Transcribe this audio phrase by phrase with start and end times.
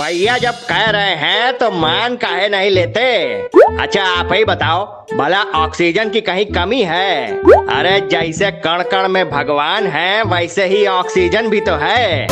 [0.00, 3.34] भैया, जब कह रहे हैं तो मान काहे नहीं लेते?
[3.80, 4.84] अच्छा आप ही बताओ,
[5.16, 7.32] भला ऑक्सीजन की कहीं कमी है?
[7.68, 12.28] अरे, जैसे कण कण में भगवान है, वैसे ही ऑक्सीजन भी तो है।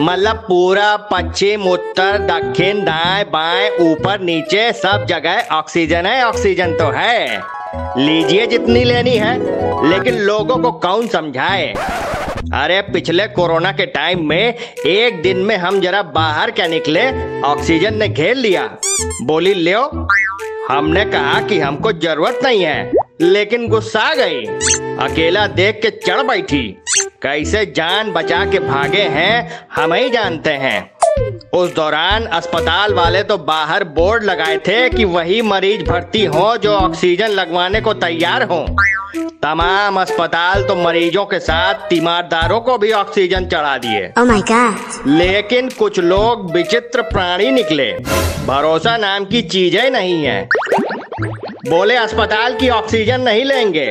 [0.00, 6.90] मतलब पूरा पश्चिम, उत्तर, दक्षिण, दाएँ बाएँ, ऊपर, नीचे, सब जगह ऑक्सीजन है, ऑक्सीजन तो
[6.90, 7.42] है।
[7.98, 9.38] लीजिए जितनी लेनी है,
[9.90, 11.74] लेकिन लोगों को कौन समझाए?
[12.54, 14.54] अरे, पिछले कोरोना के टाइम में
[14.86, 17.06] एक दिन में हम जरा बाहर क्या निकले?
[17.42, 18.76] ऑक्सीजन ने घेर लिया।
[19.22, 20.08] बोली, लियो,
[20.68, 24.44] हमने कहा कि हमको ज़रूरत नहीं है, लेकिन गुस्सा गई।
[24.96, 26.82] अकेला देख के चढ़ बैठी।
[27.22, 30.90] कैसे जान बचा के भागे हैं, हम ही जानते हैं।
[31.54, 36.72] उस दौरान अस्पताल वाले तो बाहर बोर्ड लगाए थे कि वही मरीज़ भर्ती हो जो
[36.72, 38.66] ऑक्सीजन लगवाने को तैयार हो।
[39.46, 45.06] तमाम अस्पताल तो मरीजों के साथ तीमारदारों को भी ऑक्सीजन चढ़ा दिए। Oh my god.
[45.06, 47.92] लेकिन कुछ लोग विचित्र प्राणी निकले।
[48.46, 50.48] भरोसा नाम की चीज़ें नहीं है।
[51.68, 53.86] बोले अस्पताल की ऑक्सीजन नहीं लेंगे।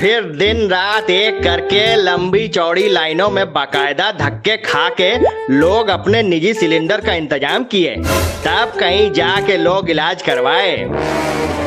[0.00, 5.10] फिर दिन रात एक करके लंबी चौड़ी लाइनों में बाकायदा धक्के खा के
[5.52, 7.94] लोग अपने निजी सिलेंडर का इंतज़ाम किए।
[8.44, 10.76] तब कहीं जाके लोग इलाज करवाए।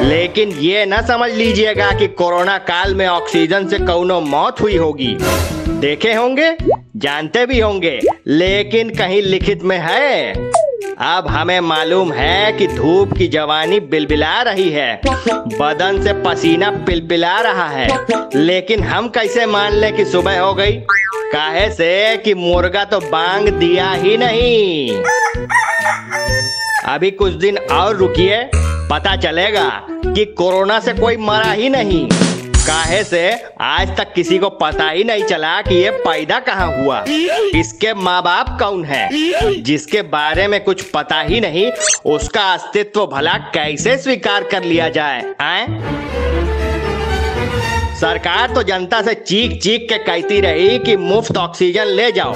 [0.04, 5.16] लेकिन ये न समझ लीजिएगा कि कोरोना काल में ऑक्सीजन से कौनो मौत हुई होगी।
[5.82, 6.56] देखे होंगे,
[6.98, 10.51] जानते भी होंगे, लेकिन कहीं लिखित में है।
[11.04, 17.40] अब हमें मालूम है कि धूप की जवानी बिलबिला रही है। बदन से पसीना पिलपिला
[17.40, 17.88] रहा है।
[18.36, 20.72] लेकिन हम कैसे मान ले कि सुबह हो गई?
[21.34, 25.04] काहे से कि मुर्गा तो बांग दिया ही नहीं।
[26.94, 28.50] अभी कुछ दिन और रुकिए,
[28.92, 32.10] पता चलेगा कि कोरोना से कोई मरा ही नहीं।
[32.68, 33.22] काहे से
[33.62, 37.04] आज तक किसी को पता ही नहीं चला कि ये पैदा कहाँ हुआ
[37.56, 41.72] इसके माँ बाप कौन है जिसके बारे में कुछ पता ही नहीं,
[42.06, 45.66] उसका अस्तित्व भला कैसे स्वीकार कर लिया जाए, आए?
[48.02, 52.32] सरकार तो जनता से चीख चीख के कहती रही कि मुफ़्त ऑक्सीजन ले जाओ,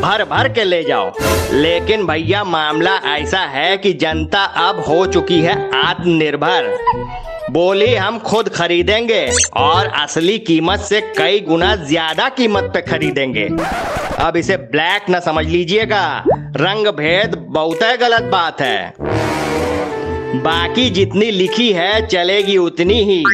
[0.00, 1.12] भर भर के ले जाओ।
[1.52, 6.70] लेकिन भैया, मामला ऐसा है कि जनता अब हो चुकी है आत्मनिर्भर।
[7.50, 9.26] बोली, हम खुद खरीदेंगे
[9.56, 13.48] और असली कीमत से कई गुना ज़्यादा कीमत पे खरीदेंगे।
[14.20, 16.24] अब इसे ब्लैक न समझ लीजिएगा।
[16.56, 18.94] रंग भेद बहुत गलत बात है।
[20.34, 23.24] बाकी जितनी लिखी है चलेगी उतनी ही।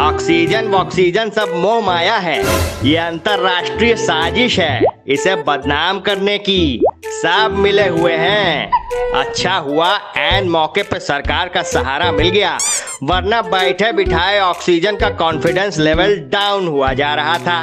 [0.00, 2.44] ऑक्सीजन वॉक्सीजन सब मोह माया है।
[2.88, 8.70] ये अंतरराष्ट्रीय साजिश है। इसे बदनाम करने की सब मिले हुए हैं।
[9.14, 12.58] अच्छा हुआ एन मौके पर सरकार का सहारा मिल गया।
[13.02, 17.60] वरना बैठे बिठाए ऑक्सीजन का कॉन्फिडेंस लेवल डाउन हुआ जा रहा था।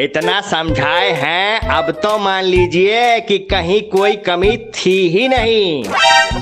[0.00, 5.84] इतना समझाए हैं, अब तो मान लीजिए कि कहीं कोई कमी थी ही नहीं।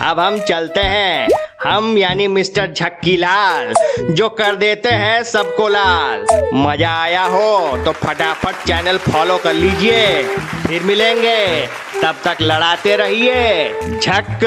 [0.01, 3.73] अब हम चलते हैं। हम यानी मिस्टर झक्की लाल,
[4.11, 6.25] जो कर देते हैं सबको लाल।
[6.57, 10.23] मज़ा आया हो तो फटाफट चैनल फॉलो कर लीजिए,
[10.67, 11.67] फिर मिलेंगे।
[12.03, 14.45] तब तक लड़ाते रहिए झक